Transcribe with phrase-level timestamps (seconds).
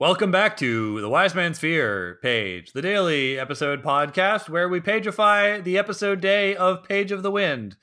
[0.00, 5.60] Welcome back to the Wise Man's Fear page, the daily episode podcast where we pageify
[5.60, 7.76] the episode day of Page of the Wind,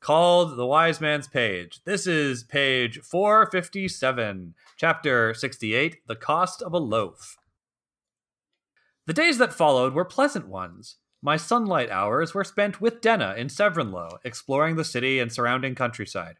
[0.00, 1.80] called The Wise Man's Page.
[1.84, 7.36] This is page 457, chapter 68 The Cost of a Loaf.
[9.06, 10.96] The days that followed were pleasant ones.
[11.22, 16.38] My sunlight hours were spent with Denna in Severen-Low, exploring the city and surrounding countryside.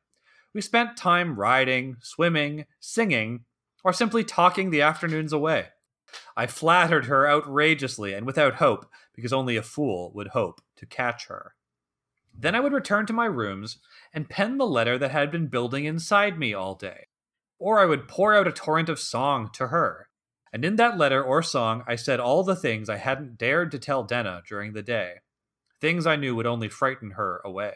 [0.53, 3.45] We spent time riding, swimming, singing,
[3.85, 5.69] or simply talking the afternoons away.
[6.37, 11.27] I flattered her outrageously and without hope, because only a fool would hope to catch
[11.27, 11.55] her.
[12.37, 13.79] Then I would return to my rooms
[14.13, 17.09] and pen the letter that had been building inside me all day.
[17.59, 20.09] Or I would pour out a torrent of song to her.
[20.53, 23.79] And in that letter or song, I said all the things I hadn't dared to
[23.79, 25.17] tell Denna during the day,
[25.81, 27.75] things I knew would only frighten her away.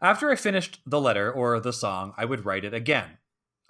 [0.00, 3.18] After I finished the letter or the song, I would write it again.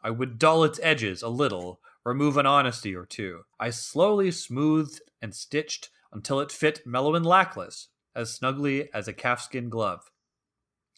[0.03, 3.43] I would dull its edges a little, remove an honesty or two.
[3.61, 9.13] I slowly smoothed and stitched until it fit mellow and lackless, as snugly as a
[9.13, 10.11] calfskin glove.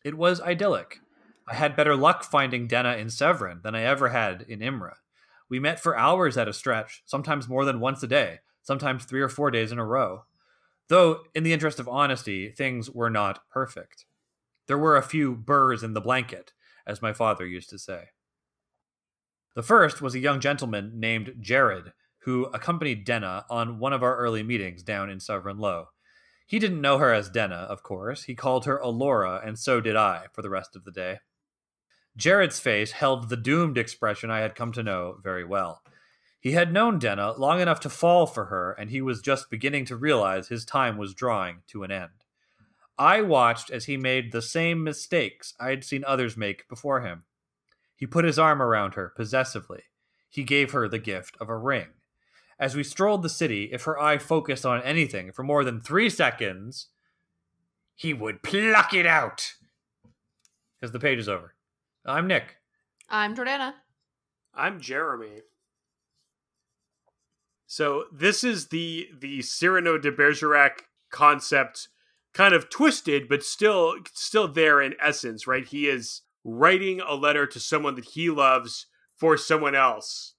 [0.04, 1.00] It was idyllic.
[1.46, 4.96] I had better luck finding Denna in Severen than I ever had in Imre.
[5.48, 9.20] We met for hours at a stretch, sometimes more than once a day, sometimes three
[9.20, 10.24] or four days in a row.
[10.88, 14.06] Though, in the interest of honesty, things were not perfect.
[14.66, 16.52] There were a few burrs in the blanket,
[16.86, 18.08] as my father used to say.
[19.54, 24.16] The first was a young gentleman named Jared, who accompanied Denna on one of our
[24.16, 25.88] early meetings down in Severen-Low.
[26.46, 28.24] He didn't know her as Denna, of course.
[28.24, 31.18] He called her Alora, and so did I for the rest of the day.
[32.16, 35.82] Jared's face held the doomed expression I had come to know very well.
[36.40, 39.84] He had known Denna long enough to fall for her, and he was just beginning
[39.86, 42.10] to realize his time was drawing to an end.
[42.98, 47.24] I watched as he made the same mistakes I'd seen others make before him.
[47.96, 49.84] He put his arm around her possessively.
[50.28, 51.88] He gave her the gift of a ring.
[52.58, 56.10] As we strolled the city, if her eye focused on anything for more than three
[56.10, 56.88] seconds,
[57.94, 59.54] he would pluck it out.
[60.78, 61.54] Because the page is over.
[62.04, 62.56] I'm Nick.
[63.08, 63.74] I'm Jordana.
[64.54, 65.42] I'm Jeremy.
[67.66, 71.88] So this is the the Cyrano de Bergerac concept
[72.32, 75.66] kind of twisted but still still there in essence, right?
[75.66, 80.34] He is writing a letter to someone that he loves for someone else,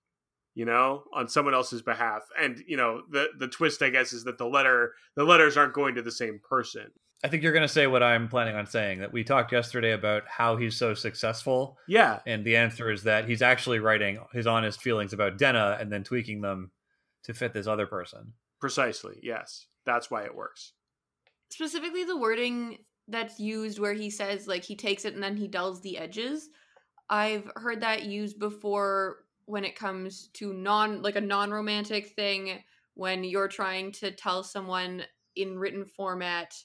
[0.54, 2.22] you know, on someone else's behalf.
[2.40, 5.74] And, you know, the the twist I guess is that the letter the letters aren't
[5.74, 6.92] going to the same person.
[7.24, 9.94] I think you're going to say what I'm planning on saying that we talked yesterday
[9.94, 11.78] about how he's so successful.
[11.88, 12.20] Yeah.
[12.28, 16.04] And the answer is that he's actually writing his honest feelings about Denna and then
[16.04, 16.72] tweaking them
[17.24, 18.34] to fit this other person.
[18.60, 19.20] Precisely.
[19.24, 19.66] Yes.
[19.86, 20.74] That's why it works.
[21.50, 25.48] Specifically, the wording that's used where he says, like, he takes it and then he
[25.48, 26.50] dulls the edges.
[27.10, 32.64] I've heard that used before when it comes to non, like, a non romantic thing
[32.96, 35.04] when you're trying to tell someone
[35.36, 36.56] in written format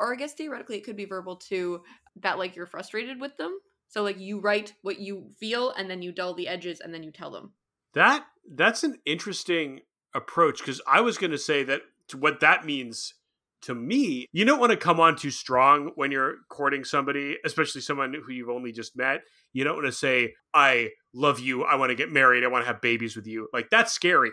[0.00, 1.82] or I guess theoretically it could be verbal too,
[2.16, 3.60] that like you're frustrated with them.
[3.88, 7.02] So like you write what you feel and then you dull the edges and then
[7.02, 7.52] you tell them.
[7.92, 9.80] That that's an interesting
[10.14, 11.82] approach because I was going to say that
[12.18, 13.14] what that means
[13.62, 17.80] to me, you don't want to come on too strong when you're courting somebody, especially
[17.80, 19.22] someone who you've only just met.
[19.52, 22.64] You don't want to say, I love you, I want to get married, I want
[22.64, 23.48] to have babies with you.
[23.52, 24.30] Like that's scary,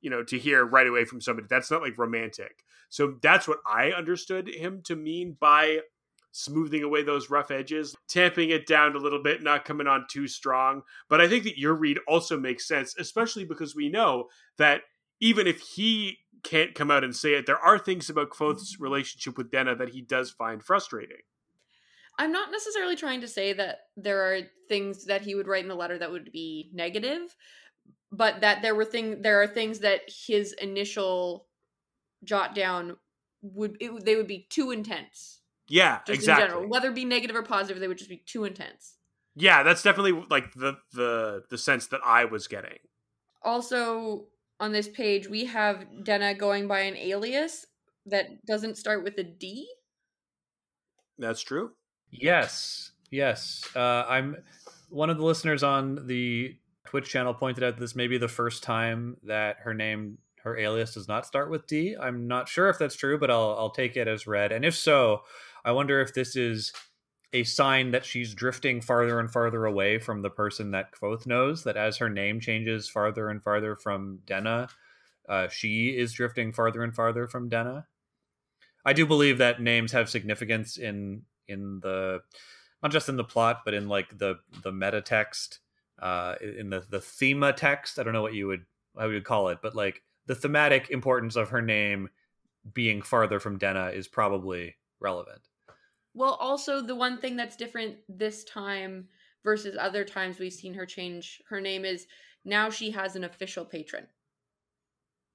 [0.00, 1.46] you know, to hear right away from somebody.
[1.50, 2.64] That's not like romantic.
[2.88, 5.80] So that's what I understood him to mean by
[6.32, 10.26] smoothing away those rough edges, tamping it down a little bit, not coming on too
[10.26, 10.82] strong.
[11.08, 14.28] But I think that your read also makes sense, especially because we know
[14.58, 14.82] that
[15.20, 19.36] even if he can't come out and say it, there are things about Kvothe's relationship
[19.36, 21.18] with Denna that he does find frustrating.
[22.18, 25.68] I'm not necessarily trying to say that there are things that he would write in
[25.68, 27.34] the letter that would be negative,
[28.10, 31.46] but that there were thing there are things that his initial
[32.24, 32.96] jot down
[33.40, 35.40] would it, they would be too intense.
[35.68, 36.44] Yeah, just exactly.
[36.44, 38.98] in general, whether it be negative or positive, they would just be too intense.
[39.34, 42.78] Yeah, that's definitely like the the the sense that I was getting.
[43.42, 44.26] Also,
[44.62, 47.66] on this page, we have Denna going by an alias
[48.06, 49.68] that doesn't start with a D.
[51.18, 51.72] That's true.
[52.12, 53.64] Yes, yes.
[53.74, 54.36] Uh, I'm
[54.88, 58.62] one of the listeners on the Twitch channel pointed out this may be the first
[58.62, 61.96] time that her name her alias does not start with D.
[62.00, 64.52] I'm not sure if that's true, but I'll I'll take it as read.
[64.52, 65.22] And if so,
[65.64, 66.72] I wonder if this is
[67.32, 71.64] a sign that she's drifting farther and farther away from the person that Kvothe knows.
[71.64, 74.68] That as her name changes farther and farther from Denna,
[75.28, 77.86] uh, she is drifting farther and farther from Denna.
[78.84, 82.20] I do believe that names have significance in in the
[82.82, 85.60] not just in the plot, but in like the the meta text
[86.00, 87.98] uh, in the the thema text.
[87.98, 88.64] I don't know what you would
[88.98, 92.10] how you would call it, but like the thematic importance of her name
[92.72, 95.40] being farther from Denna is probably relevant.
[96.14, 99.08] Well, also the one thing that's different this time
[99.44, 102.06] versus other times we've seen her change her name is
[102.44, 104.06] now she has an official patron.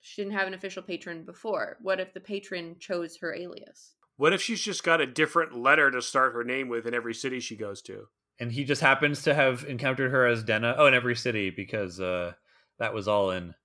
[0.02, 1.78] She didn't have an official patron before.
[1.82, 3.96] What if the patron chose her alias?
[4.16, 7.14] What if she's just got a different letter to start her name with in every
[7.14, 8.08] city she goes to?
[8.40, 10.76] And he just happens to have encountered her as Denna.
[10.78, 12.34] Oh, in every city because uh,
[12.80, 13.56] that was all in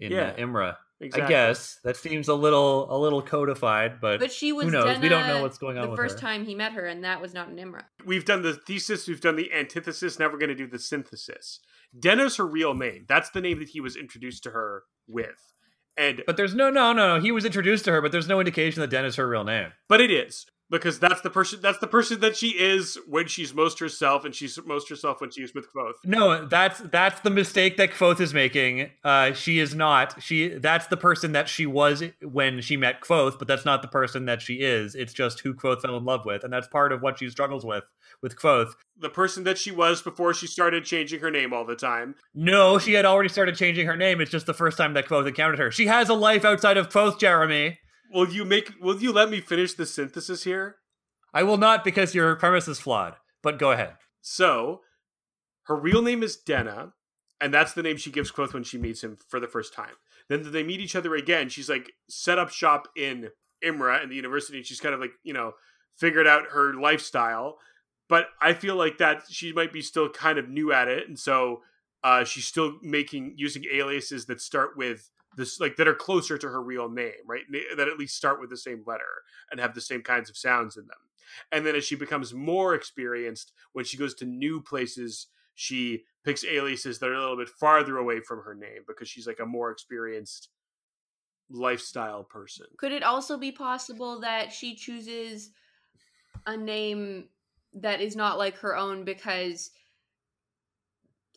[0.00, 0.76] in Yeah, uh, Imre.
[1.00, 1.22] Exactly.
[1.26, 4.98] I guess that seems a little a little codified, but, But she was who knows?
[4.98, 6.26] we don't know what's going on the with first her.
[6.26, 7.84] time he met her, and that was not an Imre.
[8.04, 11.60] We've done the thesis, we've done the antithesis, now we're going to do the synthesis.
[11.98, 13.04] Denna's her real name.
[13.08, 15.52] That's the name that he was introduced to her with.
[15.96, 17.16] And But there's no no no.
[17.16, 17.20] No.
[17.22, 19.72] He was introduced to her, but there's no indication that Den is her real name.
[19.88, 23.54] but it is because that's the person that's the person that she is when she's
[23.54, 25.94] most herself and she's most herself when she's with Kvothe.
[26.04, 28.90] No, that's that's the mistake that Kvothe is making.
[29.02, 30.22] Uh, she is not.
[30.22, 33.88] She that's the person that she was when she met Kvothe, but that's not the
[33.88, 34.94] person that she is.
[34.94, 37.64] It's just who Kvothe fell in love with, and that's part of what she struggles
[37.64, 37.84] with
[38.22, 38.72] with Kvothe.
[38.96, 42.14] The person that she was before she started changing her name all the time.
[42.34, 44.20] No, she had already started changing her name.
[44.20, 45.70] It's just the first time that Kvothe encountered her.
[45.70, 47.78] She has a life outside of Kvothe, Jeremy.
[48.12, 50.76] Will you make will you let me finish the synthesis here?
[51.34, 53.16] I will not because your premise is flawed.
[53.42, 53.94] But go ahead.
[54.20, 54.80] So,
[55.64, 56.92] her real name is Denna,
[57.40, 59.94] and that's the name she gives Kvothe when she meets him for the first time.
[60.28, 61.48] Then they meet each other again.
[61.48, 63.28] She's like set up shop in
[63.62, 65.52] Imre in the university, and she's kind of like you know
[65.96, 67.58] figured out her lifestyle.
[68.08, 71.18] But I feel like that she might be still kind of new at it, and
[71.18, 71.62] so
[72.02, 76.48] uh, she's still making using aliases that start with this like that are closer to
[76.48, 77.44] her real name, right?
[77.76, 80.76] That at least start with the same letter and have the same kinds of sounds
[80.76, 80.98] in them.
[81.52, 86.44] And then as she becomes more experienced, when she goes to new places, she picks
[86.44, 89.46] aliases that are a little bit farther away from her name because she's like a
[89.46, 90.48] more experienced
[91.50, 92.66] lifestyle person.
[92.76, 95.50] Could it also be possible that she chooses
[96.46, 97.28] a name
[97.74, 99.70] that is not like her own because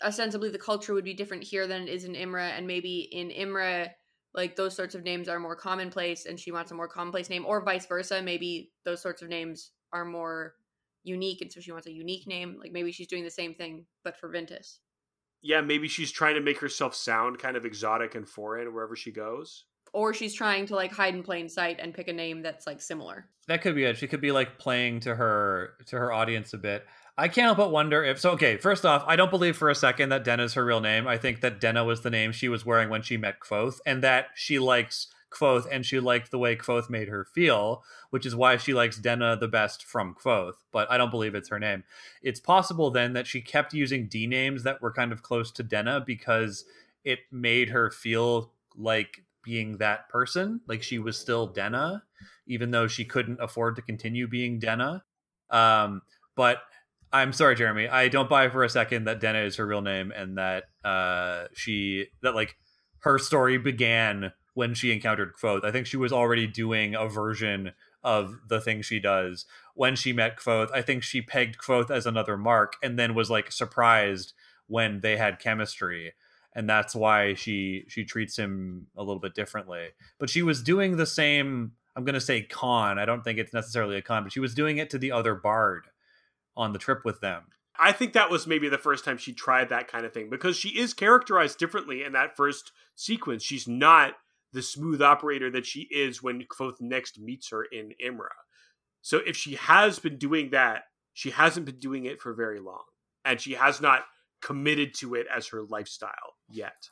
[0.03, 3.31] ostensibly the culture would be different here than it is in Imre, and maybe in
[3.31, 3.87] Imre,
[4.33, 7.45] like those sorts of names are more commonplace, and she wants a more commonplace name,
[7.45, 8.21] or vice versa.
[8.21, 10.55] Maybe those sorts of names are more
[11.03, 12.57] unique, and so she wants a unique name.
[12.59, 14.77] Like maybe she's doing the same thing, but for Vintas.
[15.41, 19.11] Yeah, maybe she's trying to make herself sound kind of exotic and foreign wherever she
[19.11, 19.65] goes.
[19.93, 22.81] Or she's trying to like hide in plain sight and pick a name that's like
[22.81, 23.25] similar.
[23.47, 23.97] That could be it.
[23.97, 26.85] She could be like playing to her to her audience a bit.
[27.21, 28.31] I can't help but wonder if so.
[28.31, 31.07] Okay, first off, I don't believe for a second that Denna is her real name.
[31.07, 34.01] I think that Denna was the name she was wearing when she met Kvothe, and
[34.01, 38.35] that she likes Kvothe and she liked the way Kvothe made her feel, which is
[38.35, 40.55] why she likes Denna the best from Kvothe.
[40.71, 41.83] But I don't believe it's her name.
[42.23, 45.63] It's possible then that she kept using D names that were kind of close to
[45.63, 46.65] Denna because
[47.03, 52.01] it made her feel like being that person, like she was still Denna,
[52.47, 55.03] even though she couldn't afford to continue being Denna.
[55.51, 56.01] Um,
[56.35, 56.63] but
[57.13, 57.87] I'm sorry, Jeremy.
[57.87, 61.47] I don't buy for a second that Denna is her real name and that uh,
[61.53, 62.55] she that like
[62.99, 65.65] her story began when she encountered Kvothe.
[65.65, 67.73] I think she was already doing a version
[68.03, 70.69] of the thing she does when she met Kvothe.
[70.73, 74.33] I think she pegged Kvothe as another mark and then was like surprised
[74.67, 76.13] when they had chemistry
[76.53, 79.87] and that's why she she treats him a little bit differently.
[80.19, 81.73] But she was doing the same.
[81.95, 82.99] I'm going to say con.
[82.99, 85.35] I don't think it's necessarily a con, but she was doing it to the other
[85.35, 85.87] bard
[86.61, 87.43] on the trip with them.
[87.79, 90.55] I think that was maybe the first time she tried that kind of thing because
[90.55, 93.43] she is characterized differently in that first sequence.
[93.43, 94.13] She's not
[94.53, 98.29] the smooth operator that she is when Kvothe next meets her in Imre.
[99.01, 102.83] So if she has been doing that, she hasn't been doing it for very long.
[103.25, 104.03] And she has not
[104.41, 106.89] committed to it as her lifestyle yet.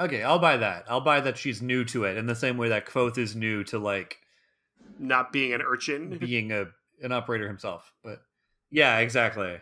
[0.00, 0.84] Okay, I'll buy that.
[0.88, 3.64] I'll buy that she's new to it in the same way that Kvothe is new
[3.64, 4.18] to like
[4.98, 6.18] Not being an urchin.
[6.18, 6.66] being a
[7.02, 7.92] an operator himself.
[8.02, 8.20] But
[8.70, 9.58] yeah, exactly.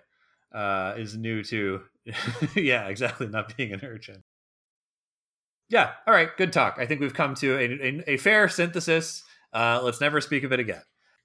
[0.54, 1.82] Uh, is new to
[2.54, 3.26] yeah, exactly.
[3.26, 4.22] Not being an urchin.
[5.68, 5.92] Yeah.
[6.06, 6.28] All right.
[6.36, 6.76] Good talk.
[6.78, 9.24] I think we've come to a, a, a fair synthesis.
[9.52, 10.82] Uh, let's never speak of it again.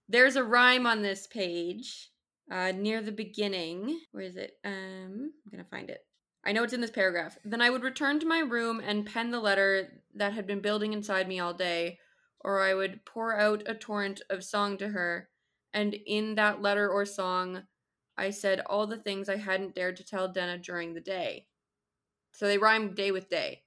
[0.10, 2.10] There's a rhyme on this page
[2.52, 4.00] uh, near the beginning.
[4.12, 4.54] Where is it?
[4.66, 6.00] Um, I'm gonna find it.
[6.44, 7.38] I know it's in this paragraph.
[7.46, 10.94] Then I would return to my room and pen the letter that had been building
[10.94, 12.00] inside me all day,
[12.40, 15.30] or I would pour out a torrent of song to her,
[15.74, 17.64] and in that letter or song,
[18.18, 21.48] I said all the things I hadn't dared to tell Denna during the day.
[22.34, 23.64] So they rhyme day with day.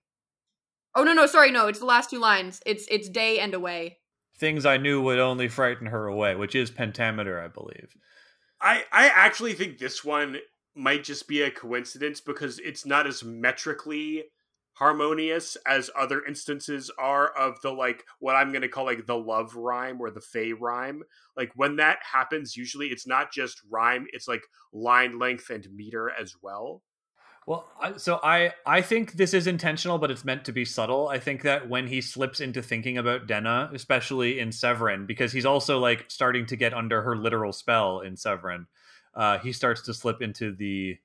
[0.95, 2.61] Oh no no sorry no it's the last two lines.
[2.65, 3.99] It's it's day and away.
[4.39, 7.97] Things I knew would only frighten her away, which is pentameter, I believe.
[8.61, 10.39] I, I actually think this one
[10.75, 14.25] might just be a coincidence because it's not as metrically
[14.75, 19.17] harmonious as other instances are of the like what I'm going to call like the
[19.17, 21.03] love rhyme or the fey rhyme.
[21.37, 26.11] Like when that happens, usually it's not just rhyme; it's like line length and meter
[26.11, 26.83] as well.
[27.47, 31.09] Well, so I I think this is intentional, but it's meant to be subtle.
[31.09, 35.45] I think that when he slips into thinking about Denna, especially in Severen, because he's
[35.45, 38.67] also like starting to get under her literal spell in Severen,
[39.15, 40.97] uh, he starts to slip into the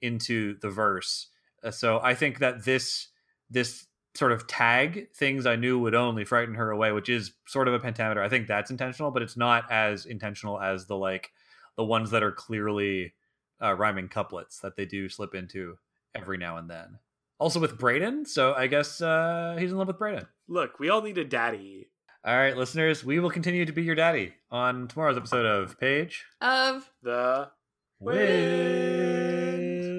[0.00, 1.28] into the verse.
[1.64, 3.08] Uh, so I think that this
[3.50, 7.66] this sort of tag things I knew would only frighten her away, which is sort
[7.66, 8.22] of a pentameter.
[8.22, 11.32] I think that's intentional, but it's not as intentional as the like
[11.76, 13.14] the ones that are clearly
[13.62, 15.78] uh, rhyming couplets that they do slip into
[16.14, 16.98] every now and then.
[17.40, 20.28] Also with Bredon, so I guess uh, he's in love with Bredon.
[20.46, 21.88] Look, we all need a daddy.
[22.24, 26.24] All right, listeners, we will continue to be your daddy on tomorrow's episode of Page
[26.40, 27.50] of the
[27.98, 29.94] Wind.